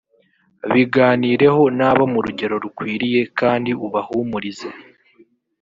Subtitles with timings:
[0.73, 4.67] biganireho nabo mu rugero rukwiriye kandi ubahumurize